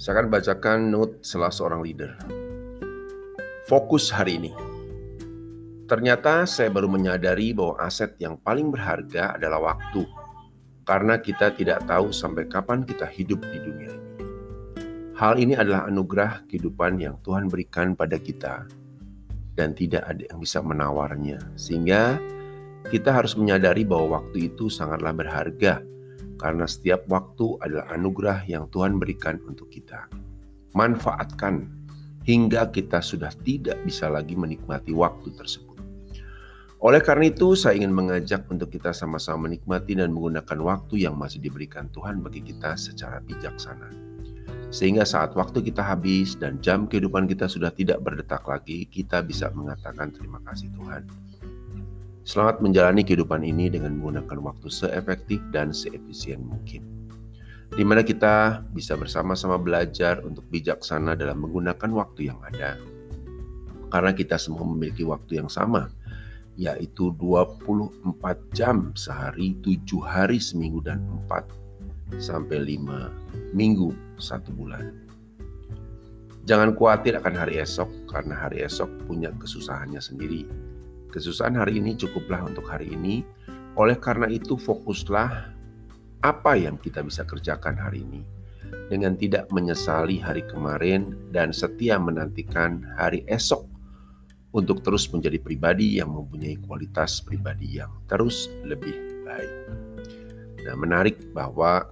Saya 0.00 0.16
akan 0.16 0.32
bacakan 0.32 0.88
note 0.88 1.20
salah 1.20 1.52
seorang 1.52 1.84
leader. 1.84 2.16
Fokus 3.68 4.08
hari 4.08 4.40
ini. 4.40 4.48
Ternyata 5.84 6.48
saya 6.48 6.72
baru 6.72 6.88
menyadari 6.88 7.52
bahwa 7.52 7.76
aset 7.76 8.16
yang 8.16 8.40
paling 8.40 8.72
berharga 8.72 9.36
adalah 9.36 9.60
waktu. 9.60 10.08
Karena 10.88 11.20
kita 11.20 11.52
tidak 11.52 11.84
tahu 11.84 12.16
sampai 12.16 12.48
kapan 12.48 12.80
kita 12.88 13.04
hidup 13.12 13.44
di 13.44 13.58
dunia 13.60 13.92
ini. 13.92 14.12
Hal 15.20 15.36
ini 15.36 15.52
adalah 15.52 15.84
anugerah 15.84 16.48
kehidupan 16.48 16.96
yang 16.96 17.20
Tuhan 17.20 17.52
berikan 17.52 17.92
pada 17.92 18.16
kita 18.16 18.64
dan 19.52 19.76
tidak 19.76 20.08
ada 20.08 20.24
yang 20.32 20.40
bisa 20.40 20.64
menawarnya. 20.64 21.44
Sehingga 21.60 22.16
kita 22.88 23.12
harus 23.12 23.36
menyadari 23.36 23.84
bahwa 23.84 24.24
waktu 24.24 24.48
itu 24.48 24.72
sangatlah 24.72 25.12
berharga 25.12 25.84
karena 26.40 26.64
setiap 26.64 27.04
waktu 27.12 27.60
adalah 27.60 27.92
anugerah 27.92 28.48
yang 28.48 28.64
Tuhan 28.72 28.96
berikan 28.96 29.36
untuk 29.44 29.68
kita. 29.68 30.08
Manfaatkan 30.72 31.68
hingga 32.24 32.72
kita 32.72 33.04
sudah 33.04 33.28
tidak 33.44 33.76
bisa 33.84 34.08
lagi 34.08 34.32
menikmati 34.32 34.96
waktu 34.96 35.36
tersebut. 35.36 35.76
Oleh 36.80 37.04
karena 37.04 37.28
itu, 37.28 37.52
saya 37.52 37.76
ingin 37.76 37.92
mengajak 37.92 38.48
untuk 38.48 38.72
kita 38.72 38.96
sama-sama 38.96 39.52
menikmati 39.52 39.92
dan 40.00 40.16
menggunakan 40.16 40.58
waktu 40.64 41.04
yang 41.04 41.12
masih 41.12 41.44
diberikan 41.44 41.92
Tuhan 41.92 42.24
bagi 42.24 42.40
kita 42.40 42.72
secara 42.80 43.20
bijaksana. 43.20 43.92
Sehingga 44.72 45.04
saat 45.04 45.36
waktu 45.36 45.60
kita 45.60 45.84
habis 45.84 46.40
dan 46.40 46.56
jam 46.64 46.88
kehidupan 46.88 47.28
kita 47.28 47.52
sudah 47.52 47.68
tidak 47.68 48.00
berdetak 48.00 48.40
lagi, 48.48 48.88
kita 48.88 49.20
bisa 49.20 49.52
mengatakan 49.52 50.08
terima 50.08 50.40
kasih 50.40 50.72
Tuhan. 50.72 51.04
Selamat 52.20 52.60
menjalani 52.60 53.00
kehidupan 53.00 53.40
ini 53.40 53.72
dengan 53.72 53.96
menggunakan 53.96 54.44
waktu 54.44 54.68
seefektif 54.68 55.40
dan 55.48 55.72
seefisien 55.72 56.44
mungkin. 56.44 56.84
Di 57.72 57.80
mana 57.80 58.04
kita 58.04 58.60
bisa 58.76 58.92
bersama-sama 59.00 59.56
belajar 59.56 60.20
untuk 60.20 60.44
bijaksana 60.52 61.16
dalam 61.16 61.40
menggunakan 61.40 61.88
waktu 61.96 62.28
yang 62.28 62.36
ada. 62.44 62.76
Karena 63.88 64.12
kita 64.12 64.36
semua 64.36 64.68
memiliki 64.68 65.00
waktu 65.00 65.40
yang 65.40 65.48
sama, 65.48 65.88
yaitu 66.60 67.08
24 67.16 68.04
jam 68.52 68.92
sehari, 68.92 69.56
7 69.64 69.80
hari 70.04 70.36
seminggu, 70.36 70.84
dan 70.84 71.00
4 71.24 72.20
sampai 72.20 72.76
5 72.76 73.56
minggu 73.56 73.96
satu 74.20 74.52
bulan. 74.52 74.92
Jangan 76.44 76.76
khawatir 76.76 77.16
akan 77.16 77.32
hari 77.32 77.64
esok, 77.64 77.88
karena 78.12 78.44
hari 78.44 78.60
esok 78.60 79.08
punya 79.08 79.32
kesusahannya 79.40 80.04
sendiri 80.04 80.44
Kesusahan 81.10 81.58
hari 81.58 81.82
ini 81.82 81.98
cukuplah 81.98 82.46
untuk 82.46 82.70
hari 82.70 82.94
ini. 82.94 83.26
Oleh 83.74 83.98
karena 83.98 84.30
itu, 84.30 84.54
fokuslah 84.54 85.50
apa 86.22 86.52
yang 86.54 86.78
kita 86.78 87.02
bisa 87.02 87.26
kerjakan 87.26 87.74
hari 87.74 88.06
ini 88.06 88.22
dengan 88.86 89.18
tidak 89.18 89.50
menyesali 89.50 90.22
hari 90.22 90.46
kemarin 90.46 91.16
dan 91.34 91.50
setia 91.50 91.98
menantikan 91.98 92.82
hari 92.94 93.26
esok 93.26 93.66
untuk 94.50 94.82
terus 94.82 95.06
menjadi 95.10 95.38
pribadi 95.38 95.98
yang 95.98 96.10
mempunyai 96.10 96.58
kualitas 96.62 97.22
pribadi 97.22 97.78
yang 97.78 97.90
terus 98.10 98.50
lebih 98.66 98.94
baik. 99.26 99.52
Nah, 100.66 100.74
menarik 100.78 101.30
bahwa 101.34 101.86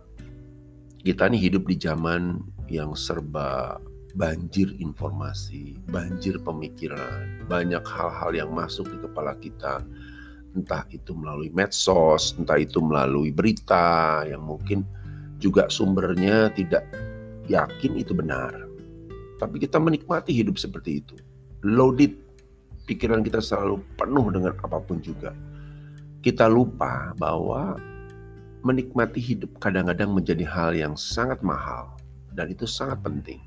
kita 1.03 1.31
ini 1.31 1.39
hidup 1.39 1.67
di 1.67 1.79
zaman 1.79 2.43
yang 2.69 2.93
serba 2.99 3.81
banjir 4.17 4.73
informasi, 4.81 5.77
banjir 5.91 6.41
pemikiran, 6.41 7.45
banyak 7.45 7.85
hal-hal 7.85 8.31
yang 8.33 8.51
masuk 8.53 8.89
di 8.89 8.99
kepala 9.05 9.37
kita, 9.37 9.85
entah 10.57 10.85
itu 10.89 11.13
melalui 11.13 11.53
medsos, 11.53 12.33
entah 12.41 12.57
itu 12.57 12.81
melalui 12.81 13.35
berita 13.35 14.25
yang 14.25 14.45
mungkin 14.45 14.87
juga 15.39 15.69
sumbernya 15.69 16.49
tidak 16.57 16.89
yakin 17.49 18.01
itu 18.01 18.17
benar. 18.17 18.55
Tapi 19.39 19.63
kita 19.63 19.79
menikmati 19.79 20.35
hidup 20.35 20.59
seperti 20.59 21.05
itu. 21.05 21.15
Loaded, 21.63 22.17
pikiran 22.91 23.23
kita 23.23 23.39
selalu 23.39 23.83
penuh 23.95 24.27
dengan 24.35 24.55
apa 24.59 24.83
pun 24.83 24.99
juga. 24.99 25.31
Kita 26.19 26.51
lupa 26.51 27.15
bahwa 27.15 27.79
menikmati 28.67 29.23
hidup 29.23 29.63
kadang-kadang 29.63 30.11
menjadi 30.11 30.43
hal 30.43 30.75
yang 30.75 30.99
sangat 30.99 31.39
mahal 31.47 31.95
dan 32.35 32.51
itu 32.51 32.67
sangat 32.67 32.99
penting. 33.07 33.39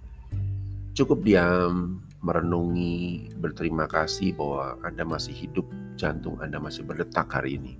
Cukup 0.92 1.24
diam, 1.24 2.04
merenungi, 2.20 3.32
berterima 3.40 3.88
kasih 3.88 4.36
bahwa 4.36 4.76
Anda 4.84 5.08
masih 5.08 5.32
hidup, 5.32 5.64
jantung 5.96 6.36
Anda 6.44 6.60
masih 6.60 6.84
berdetak 6.84 7.32
hari 7.32 7.56
ini. 7.56 7.80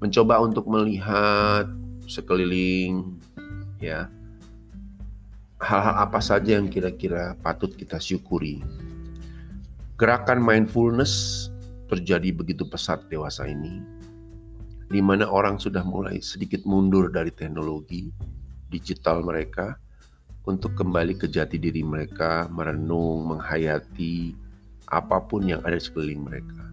Mencoba 0.00 0.40
untuk 0.40 0.64
melihat 0.64 1.68
sekeliling, 2.08 3.20
ya, 3.76 4.08
hal-hal 5.60 6.00
apa 6.00 6.18
saja 6.24 6.56
yang 6.56 6.72
kira-kira 6.72 7.36
patut 7.44 7.76
kita 7.76 8.00
syukuri. 8.00 8.64
Gerakan 10.00 10.40
mindfulness 10.40 11.46
terjadi 11.92 12.32
begitu 12.32 12.64
pesat 12.64 13.04
dewasa 13.12 13.44
ini, 13.44 13.84
di 14.88 15.04
mana 15.04 15.28
orang 15.28 15.60
sudah 15.60 15.84
mulai 15.84 16.24
sedikit 16.24 16.64
mundur 16.64 17.12
dari 17.12 17.28
teknologi 17.28 18.08
digital 18.72 19.20
mereka, 19.20 19.76
untuk 20.48 20.72
kembali 20.76 21.20
ke 21.20 21.28
jati 21.28 21.60
diri 21.60 21.84
mereka, 21.84 22.48
merenung, 22.48 23.28
menghayati 23.36 24.32
apa 24.90 25.22
pun 25.24 25.46
yang 25.46 25.60
ada 25.62 25.76
di 25.76 25.84
sekeliling 25.84 26.22
mereka. 26.24 26.64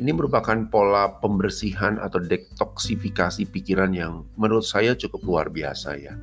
Ini 0.00 0.10
merupakan 0.14 0.56
pola 0.72 1.20
pembersihan 1.20 2.00
atau 2.00 2.18
detoksifikasi 2.18 3.46
pikiran 3.52 3.92
yang 3.94 4.26
menurut 4.34 4.66
saya 4.66 4.96
cukup 4.96 5.22
luar 5.22 5.46
biasa 5.52 5.94
ya. 6.00 6.14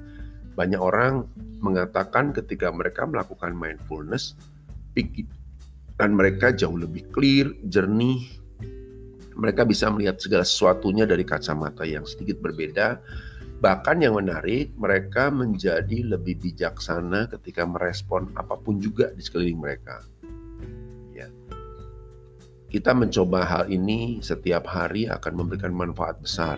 Banyak 0.57 0.81
orang 0.81 1.23
mengatakan 1.63 2.35
ketika 2.35 2.73
mereka 2.73 3.07
melakukan 3.07 3.55
mindfulness, 3.55 4.35
pikiran 4.97 6.11
mereka 6.11 6.51
jauh 6.51 6.75
lebih 6.75 7.07
clear, 7.13 7.53
jernih, 7.71 8.27
mereka 9.39 9.63
bisa 9.63 9.87
melihat 9.87 10.19
segala 10.19 10.43
sesuatunya 10.43 11.07
dari 11.07 11.23
kacamata 11.23 11.87
yang 11.87 12.03
sedikit 12.03 12.43
berbeda 12.43 12.99
Bahkan 13.59 13.99
yang 13.99 14.15
menarik, 14.15 14.71
mereka 14.79 15.27
menjadi 15.27 16.15
lebih 16.15 16.39
bijaksana 16.39 17.27
ketika 17.27 17.67
merespon 17.67 18.31
apa 18.39 18.55
pun 18.55 18.79
juga 18.79 19.11
di 19.11 19.19
sekeliling 19.19 19.59
mereka. 19.59 19.99
Ya. 21.11 21.27
Kita 22.71 22.95
mencoba 22.95 23.43
hal 23.43 23.63
ini 23.67 24.23
setiap 24.23 24.63
hari 24.63 25.11
akan 25.11 25.33
memberikan 25.35 25.75
manfaat 25.75 26.23
besar 26.23 26.55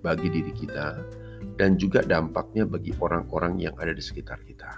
bagi 0.00 0.32
diri 0.32 0.56
kita 0.56 1.04
dan 1.60 1.76
juga 1.76 2.00
dampaknya 2.00 2.64
bagi 2.64 2.96
orang-orang 2.96 3.60
yang 3.60 3.76
ada 3.76 3.92
di 3.92 4.00
sekitar 4.00 4.40
kita. 4.48 4.72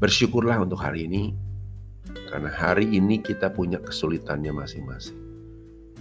Bersyukurlah 0.00 0.56
untuk 0.60 0.80
hari 0.80 1.04
ini, 1.04 1.36
karena 2.32 2.48
hari 2.48 2.88
ini 2.96 3.20
kita 3.20 3.52
punya 3.52 3.76
kesulitannya 3.80 4.56
masing-masing. 4.56 5.20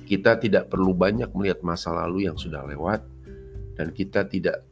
Kita 0.08 0.40
tidak 0.40 0.72
perlu 0.72 0.96
banyak 0.96 1.32
melihat 1.36 1.60
masa 1.60 1.92
lalu 1.92 2.28
yang 2.28 2.38
sudah 2.38 2.64
lewat, 2.68 3.15
dan 3.76 3.92
kita 3.92 4.28
tidak 4.28 4.64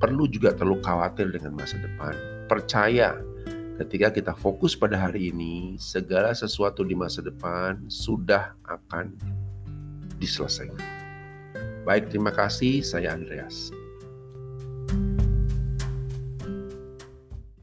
perlu 0.00 0.24
juga 0.24 0.56
terlalu 0.56 0.80
khawatir 0.80 1.28
dengan 1.28 1.56
masa 1.56 1.76
depan. 1.76 2.16
Percaya 2.48 3.16
ketika 3.84 4.12
kita 4.12 4.32
fokus 4.36 4.76
pada 4.76 4.96
hari 4.96 5.32
ini, 5.32 5.76
segala 5.80 6.32
sesuatu 6.32 6.84
di 6.84 6.96
masa 6.96 7.20
depan 7.20 7.80
sudah 7.88 8.56
akan 8.64 9.16
diselesaikan. 10.20 10.80
Baik, 11.84 12.12
terima 12.12 12.32
kasih. 12.32 12.84
Saya 12.84 13.16
Andreas. 13.16 13.72